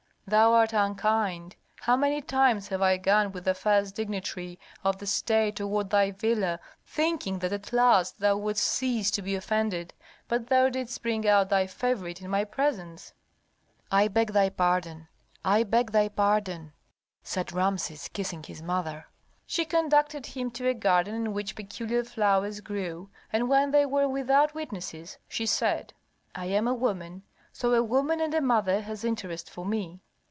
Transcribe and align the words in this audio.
Thou 0.27 0.53
art 0.53 0.71
unkind. 0.71 1.57
How 1.81 1.97
many 1.97 2.21
times 2.21 2.69
have 2.69 2.81
I 2.81 2.95
gone 2.95 3.33
with 3.33 3.43
the 3.43 3.53
first 3.53 3.95
dignitary 3.95 4.57
of 4.81 4.97
the 4.97 5.05
state 5.05 5.57
toward 5.57 5.89
thy 5.89 6.11
villa, 6.11 6.57
thinking 6.85 7.39
that 7.39 7.51
at 7.51 7.73
last 7.73 8.19
thou 8.21 8.37
wouldst 8.37 8.63
cease 8.65 9.11
to 9.11 9.21
be 9.21 9.35
offended, 9.35 9.93
but 10.29 10.47
thou 10.47 10.69
didst 10.69 11.03
bring 11.03 11.27
out 11.27 11.49
thy 11.49 11.67
favorite 11.67 12.21
in 12.21 12.29
my 12.29 12.45
presence." 12.45 13.11
"I 13.91 14.07
beg 14.07 14.31
thy 14.31 14.47
pardon 14.47 15.09
I 15.43 15.63
beg 15.63 15.91
thy 15.91 16.07
pardon!" 16.07 16.71
said 17.23 17.51
Rameses, 17.51 18.07
kissing 18.07 18.43
his 18.43 18.61
mother. 18.61 19.07
She 19.45 19.65
conducted 19.65 20.27
him 20.27 20.49
to 20.51 20.69
a 20.69 20.73
garden 20.73 21.13
in 21.13 21.33
which 21.33 21.57
peculiar 21.57 22.05
flowers 22.05 22.61
grew, 22.61 23.09
and 23.33 23.49
when 23.49 23.71
they 23.71 23.85
were 23.85 24.07
without 24.07 24.55
witnesses, 24.55 25.17
she 25.27 25.45
said, 25.45 25.93
"I 26.33 26.45
am 26.45 26.69
a 26.69 26.73
woman, 26.73 27.23
so 27.51 27.73
a 27.73 27.83
woman 27.83 28.21
and 28.21 28.33
a 28.33 28.39
mother 28.39 28.79
has 28.83 29.03
interest 29.03 29.49
for 29.49 29.65
me. 29.65 29.99